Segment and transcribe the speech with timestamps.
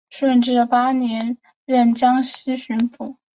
[0.09, 3.17] 顺治八年任江西巡抚。